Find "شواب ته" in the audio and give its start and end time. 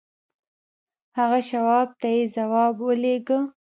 1.49-2.07